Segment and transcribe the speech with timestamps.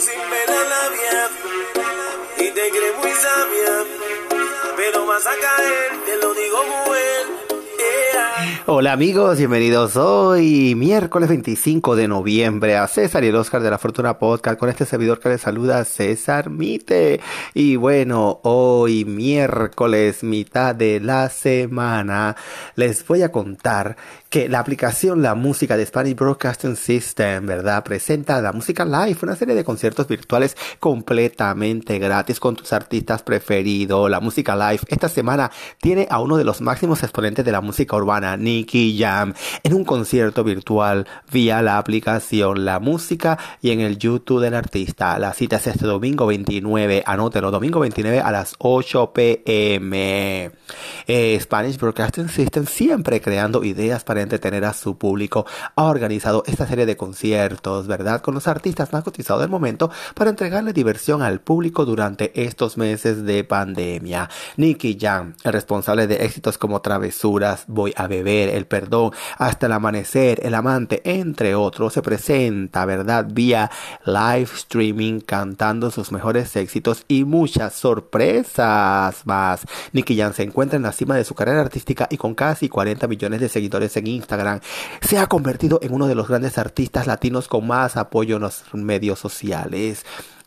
[0.00, 3.84] sin ver a nadie y te crees muy sabia,
[4.76, 7.49] pero vas a caer, te lo digo muy
[8.66, 13.78] Hola amigos, bienvenidos hoy, miércoles 25 de noviembre, a César y el Oscar de la
[13.78, 17.20] Fortuna Podcast con este servidor que les saluda, César Mite.
[17.54, 22.36] Y bueno, hoy miércoles, mitad de la semana,
[22.76, 23.96] les voy a contar
[24.30, 27.82] que la aplicación La Música de Spanish Broadcasting System, ¿verdad?
[27.82, 34.08] Presenta la música live, una serie de conciertos virtuales completamente gratis con tus artistas preferidos.
[34.08, 37.96] La música live esta semana tiene a uno de los máximos exponentes de la música
[37.96, 39.32] urbana, Nicky Jam,
[39.62, 45.20] en un concierto virtual vía la aplicación La Música y en el YouTube del artista.
[45.20, 50.50] La cita es este domingo 29, anótelo, domingo 29 a las 8 pm.
[51.06, 56.66] Eh, Spanish Broadcasting System siempre creando ideas para entretener a su público, ha organizado esta
[56.66, 58.20] serie de conciertos, ¿verdad?
[58.20, 63.24] Con los artistas más cotizados del momento para entregarle diversión al público durante estos meses
[63.24, 64.28] de pandemia.
[64.56, 69.72] Nicky Jam, el responsable de éxitos como Travesuras, Voy a beber, El perdón, Hasta el
[69.72, 73.26] amanecer, El amante, entre otros, se presenta, ¿verdad?
[73.30, 73.70] Vía
[74.04, 79.66] live streaming cantando sus mejores éxitos y muchas sorpresas más.
[79.92, 83.06] Nicky Jam se encuentra en la cima de su carrera artística y con casi 40
[83.06, 84.60] millones de seguidores en Instagram,
[85.00, 88.62] se ha convertido en uno de los grandes artistas latinos con más apoyo en los
[88.72, 90.04] medios sociales.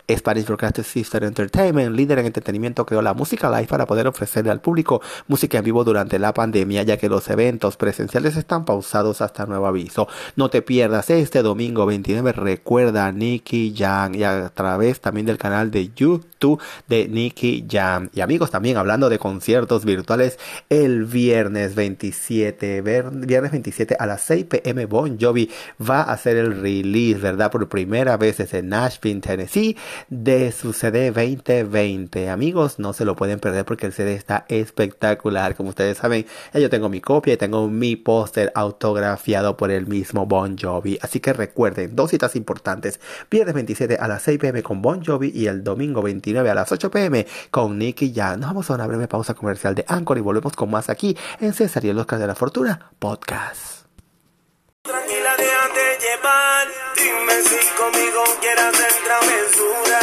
[0.10, 4.62] Spanish Broadcasting System Entertainment, líder en entretenimiento, creó la música live para poder ofrecerle al
[4.62, 9.46] público música en vivo durante la pandemia, ya que los eventos presenciales están pausados hasta
[9.46, 10.08] nuevo aviso.
[10.36, 15.72] No te pierdas este domingo 29, recuerda Nicky Jam y a través también del canal
[15.72, 18.10] de YouTube de Nicky Jam.
[18.14, 20.38] Y amigos, también hablando de conciertos virtuales,
[20.70, 26.62] el viernes 27, viernes 27 a las 6 pm Bon Jovi va a hacer el
[26.62, 27.52] release, ¿verdad?
[27.52, 29.78] Por primera vez desde Nashville, Tennessee
[30.10, 32.30] de su CD 2020.
[32.30, 35.56] Amigos, no se lo pueden perder porque el CD está espectacular.
[35.56, 40.26] Como ustedes saben, yo tengo mi copia y tengo mi póster autografiado por el mismo
[40.26, 41.00] Bon Jovi.
[41.02, 43.00] Así que recuerden, dos citas importantes.
[43.30, 46.72] Viernes 27 a las 6 pm con Bon Jovi y el domingo 29 a las
[46.72, 48.40] 8 pm con Nicky Jan.
[48.40, 51.54] Nos vamos a una breve pausa comercial de Anchor y volvemos con más aquí en
[51.54, 53.84] César y el Oscar de la Fortuna Podcast.
[54.84, 56.63] Tranquila, déjate llevar.
[56.96, 60.00] Dime si conmigo quieras hacer travesura.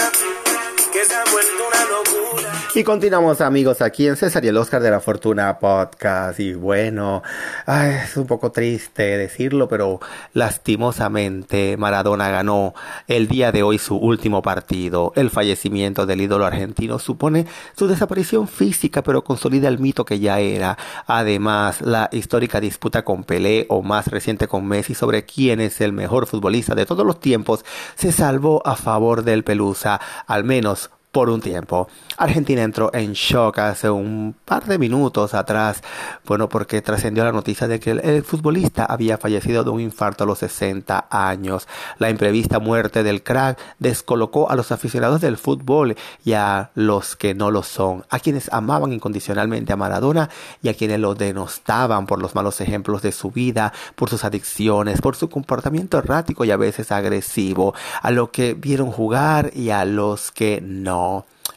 [0.93, 2.50] Que se ha vuelto una locura.
[2.73, 6.39] Y continuamos amigos aquí en César y el Oscar de la Fortuna Podcast.
[6.39, 7.21] Y bueno,
[7.67, 9.99] ay, es un poco triste decirlo, pero
[10.35, 12.73] lastimosamente Maradona ganó
[13.09, 15.13] el día de hoy su último partido.
[15.17, 20.39] El fallecimiento del ídolo argentino supone su desaparición física, pero consolida el mito que ya
[20.39, 20.79] era.
[21.09, 25.93] Además, la histórica disputa con Pelé o más reciente con Messi sobre quién es el
[25.93, 27.65] mejor futbolista de todos los tiempos
[27.97, 31.89] se salvó a favor del Pelusa, al menos por un tiempo.
[32.17, 35.83] Argentina entró en shock hace un par de minutos atrás,
[36.27, 40.27] bueno, porque trascendió la noticia de que el, futbolista había fallecido de un infarto a
[40.27, 41.67] los 60 años.
[41.99, 47.35] La imprevista muerte del crack descolocó a los aficionados del fútbol y a los que
[47.35, 50.31] no lo son, a quienes amaban incondicionalmente a Maradona
[50.63, 55.01] y a quienes lo denostaban por los malos ejemplos de su vida, por sus adicciones,
[55.01, 59.85] por su comportamiento errático y a veces agresivo, a los que vieron jugar y a
[59.85, 61.00] los que no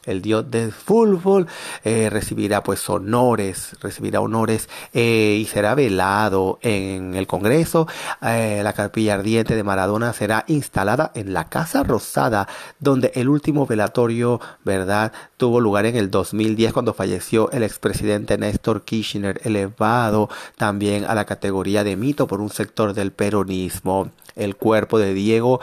[0.06, 1.48] el dios del fútbol
[1.84, 7.88] eh, recibirá pues honores, recibirá honores eh, y será velado en el Congreso.
[8.22, 12.48] Eh, la capilla ardiente de Maradona será instalada en la Casa Rosada,
[12.80, 18.84] donde el último velatorio, ¿verdad?, tuvo lugar en el 2010 cuando falleció el expresidente Néstor
[18.84, 24.12] Kirchner, elevado también a la categoría de mito por un sector del peronismo.
[24.36, 25.60] El cuerpo de Diego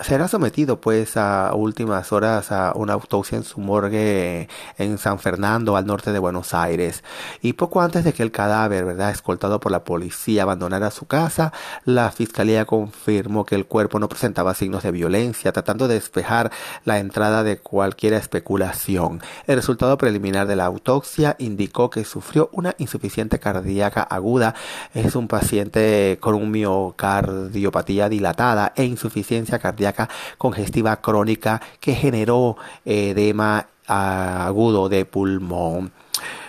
[0.00, 5.76] será sometido pues a últimas horas a una autopsia en su morgue en San Fernando,
[5.76, 7.04] al norte de Buenos Aires.
[7.42, 11.52] Y poco antes de que el cadáver, ¿verdad?, escoltado por la policía, abandonara su casa,
[11.84, 16.50] la fiscalía confirmó que el cuerpo no presentaba signos de violencia, tratando de despejar
[16.84, 19.20] la entrada de cualquier especulación.
[19.46, 24.54] El resultado preliminar de la autopsia indicó que sufrió una insuficiencia cardíaca aguda.
[24.94, 26.50] Es un paciente con un
[27.68, 35.92] miocardiopatía dilatada e insuficiencia cardíaca congestiva crónica que generó edema agudo de pulmón.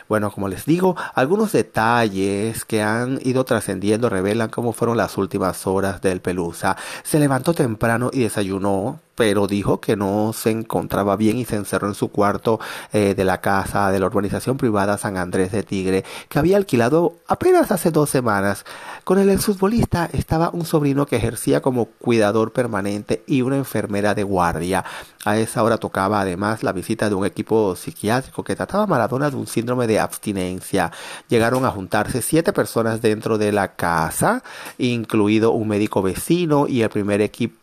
[0.08, 5.68] Bueno, como les digo, algunos detalles que han ido trascendiendo revelan cómo fueron las últimas
[5.68, 6.76] horas del Pelusa.
[7.04, 11.90] Se levantó temprano y desayunó pero dijo que no se encontraba bien y se encerró
[11.90, 12.58] en su cuarto
[12.94, 17.16] eh, de la casa de la urbanización privada San Andrés de Tigre, que había alquilado
[17.28, 18.64] apenas hace dos semanas.
[19.04, 24.24] Con el exfutbolista estaba un sobrino que ejercía como cuidador permanente y una enfermera de
[24.24, 24.86] guardia.
[25.26, 29.30] A esa hora tocaba además la visita de un equipo psiquiátrico que trataba a Maradona
[29.30, 30.94] de un síndrome de abstinencia.
[31.28, 34.44] Llegaron a juntarse siete personas dentro de la casa,
[34.78, 37.59] incluido un médico vecino y el primer equipo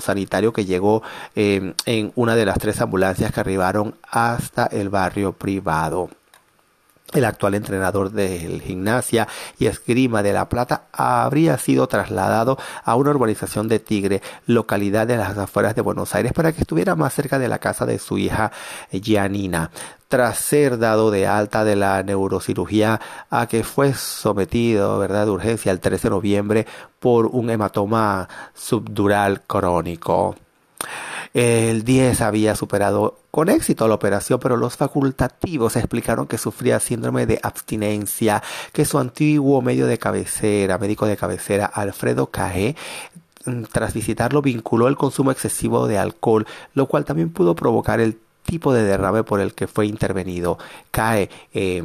[0.00, 1.02] sanitario que llegó
[1.34, 6.10] eh, en una de las tres ambulancias que arribaron hasta el barrio privado.
[7.12, 13.10] El actual entrenador del gimnasia y esgrima de La Plata habría sido trasladado a una
[13.10, 17.38] urbanización de Tigre, localidad de las afueras de Buenos Aires, para que estuviera más cerca
[17.38, 18.50] de la casa de su hija
[18.90, 19.70] Gianina.
[20.08, 23.00] Tras ser dado de alta de la neurocirugía
[23.30, 26.66] a que fue sometido, ¿verdad?, de urgencia el 13 de noviembre
[26.98, 30.34] por un hematoma subdural crónico.
[31.34, 37.26] El 10 había superado con éxito la operación, pero los facultativos explicaron que sufría síndrome
[37.26, 38.42] de abstinencia,
[38.72, 42.76] que su antiguo medio de cabecera, médico de cabecera, Alfredo Cae,
[43.44, 48.18] mm, tras visitarlo vinculó el consumo excesivo de alcohol, lo cual también pudo provocar el
[48.44, 50.58] tipo de derrame por el que fue intervenido.
[50.90, 51.82] Cae eh,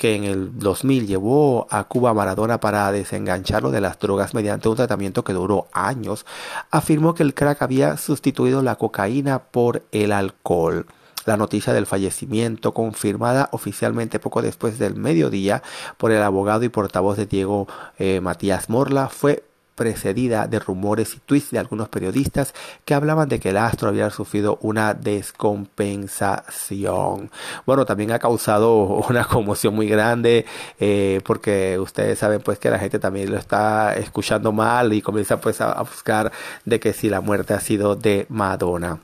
[0.00, 4.76] que en el 2000 llevó a Cuba Maradona para desengancharlo de las drogas mediante un
[4.76, 6.24] tratamiento que duró años,
[6.70, 10.86] afirmó que el crack había sustituido la cocaína por el alcohol.
[11.26, 15.62] La noticia del fallecimiento, confirmada oficialmente poco después del mediodía
[15.98, 17.68] por el abogado y portavoz de Diego
[17.98, 19.44] eh, Matías Morla, fue
[19.80, 22.52] precedida de rumores y tweets de algunos periodistas
[22.84, 27.30] que hablaban de que el astro había sufrido una descompensación.
[27.64, 30.44] Bueno, también ha causado una conmoción muy grande
[30.78, 35.40] eh, porque ustedes saben pues que la gente también lo está escuchando mal y comienza
[35.40, 36.30] pues a buscar
[36.66, 39.00] de que si la muerte ha sido de Madonna.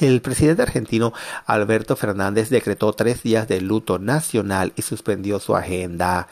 [0.00, 1.12] El presidente argentino
[1.46, 6.28] Alberto Fernández decretó tres días de luto nacional y suspendió su agenda.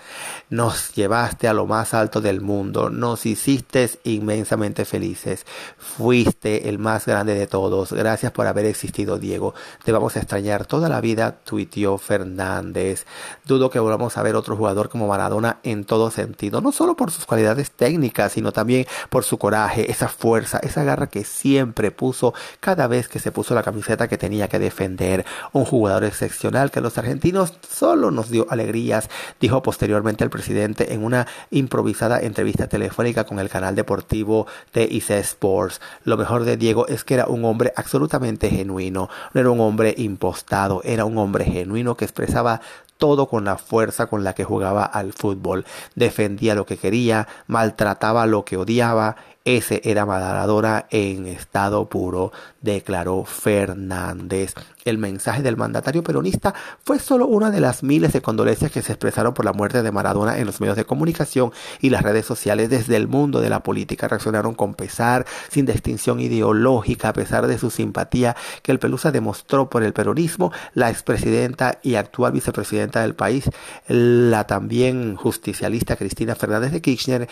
[0.49, 5.47] Nos llevaste a lo más alto del mundo, nos hiciste inmensamente felices,
[5.79, 7.93] fuiste el más grande de todos.
[7.93, 9.55] Gracias por haber existido, Diego.
[9.85, 13.07] Te vamos a extrañar toda la vida, tuiteó Fernández.
[13.45, 17.11] Dudo que volvamos a ver otro jugador como Maradona en todo sentido, no solo por
[17.11, 22.35] sus cualidades técnicas, sino también por su coraje, esa fuerza, esa garra que siempre puso
[22.61, 25.25] cada vez que se puso la camiseta que tenía que defender.
[25.53, 29.09] Un jugador excepcional que los argentinos solo nos dio alegrías,
[29.41, 35.11] dijo posteriormente el presidente en una improvisada entrevista telefónica con el canal deportivo de IC
[35.11, 35.81] Sports.
[36.05, 39.95] Lo mejor de Diego es que era un hombre absolutamente genuino, no era un hombre
[39.97, 42.61] impostado, era un hombre genuino que expresaba
[43.01, 45.65] todo con la fuerza con la que jugaba al fútbol.
[45.97, 53.25] Defendía lo que quería, maltrataba lo que odiaba ese era Maradona en estado puro, declaró
[53.25, 54.55] Fernández.
[54.85, 56.55] El mensaje del mandatario peronista
[56.85, 59.93] fue solo una de las miles de condolencias que se expresaron por la muerte de
[59.93, 63.63] Maradona en los medios de comunicación y las redes sociales desde el mundo de la
[63.63, 64.09] política.
[64.09, 69.71] Reaccionaron con pesar, sin distinción ideológica, a pesar de su simpatía que el Pelusa demostró
[69.71, 70.53] por el peronismo.
[70.75, 73.51] La expresidenta y actual vicepresidenta del país,
[73.89, 77.29] la también justicialista Cristina Fernández de Kirchner,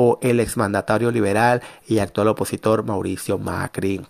[0.00, 4.00] o el exmandatario liberal y actual opositor Mauricio Macri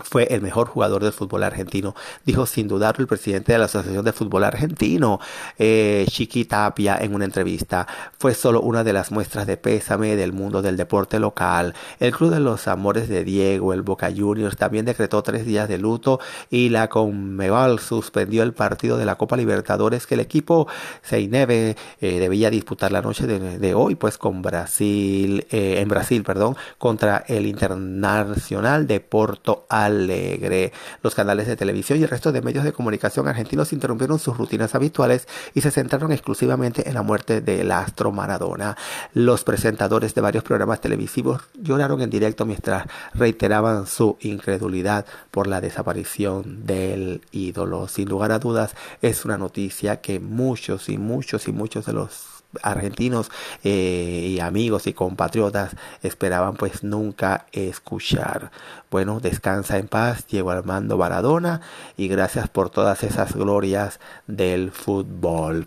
[0.00, 4.04] fue el mejor jugador del fútbol argentino, dijo sin dudarlo el presidente de la Asociación
[4.04, 5.20] de Fútbol Argentino,
[5.58, 7.86] eh, Chiqui Tapia, en una entrevista.
[8.18, 11.74] Fue solo una de las muestras de pésame del mundo del deporte local.
[11.98, 15.78] El Club de los Amores de Diego, el Boca Juniors, también decretó tres días de
[15.78, 20.68] luto y la Conmebol suspendió el partido de la Copa Libertadores que el equipo
[21.02, 26.56] Seineve eh, debía disputar la noche de, hoy, pues con Brasil, eh, en Brasil, perdón,
[26.78, 29.87] contra el Internacional de Porto Alegre.
[29.88, 30.72] Alegre.
[31.02, 34.74] Los canales de televisión y el resto de medios de comunicación argentinos interrumpieron sus rutinas
[34.74, 38.76] habituales y se centraron exclusivamente en la muerte del astro Maradona.
[39.14, 45.60] Los presentadores de varios programas televisivos lloraron en directo mientras reiteraban su incredulidad por la
[45.60, 47.88] desaparición del ídolo.
[47.88, 52.37] Sin lugar a dudas, es una noticia que muchos y muchos y muchos de los
[52.62, 53.30] argentinos
[53.64, 58.50] eh, y amigos y compatriotas esperaban pues nunca escuchar.
[58.90, 61.60] Bueno, descansa en paz, Diego Armando Baradona
[61.96, 65.66] y gracias por todas esas glorias del fútbol.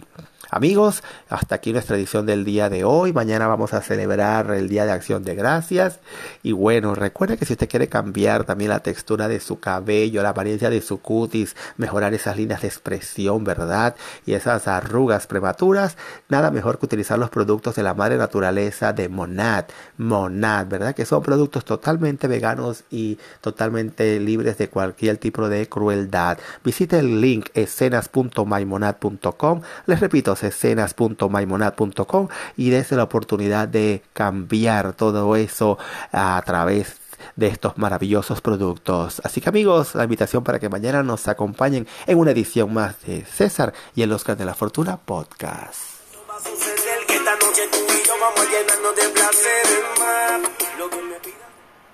[0.53, 3.13] Amigos, hasta aquí nuestra edición del día de hoy.
[3.13, 6.01] Mañana vamos a celebrar el Día de Acción de Gracias.
[6.43, 10.31] Y bueno, recuerde que si usted quiere cambiar también la textura de su cabello, la
[10.31, 13.95] apariencia de su cutis, mejorar esas líneas de expresión, ¿verdad?
[14.25, 15.95] Y esas arrugas prematuras,
[16.27, 19.67] nada mejor que utilizar los productos de la madre naturaleza de Monad.
[19.95, 20.93] Monad, ¿verdad?
[20.93, 26.39] Que son productos totalmente veganos y totalmente libres de cualquier tipo de crueldad.
[26.61, 29.61] Visite el link escenas.maimonad.com.
[29.85, 35.77] Les repito, escenas.maimonad.com y dése la oportunidad de cambiar todo eso
[36.11, 37.01] a través
[37.35, 39.21] de estos maravillosos productos.
[39.23, 43.25] Así que amigos, la invitación para que mañana nos acompañen en una edición más de
[43.25, 45.79] César y el Oscar de la Fortuna podcast.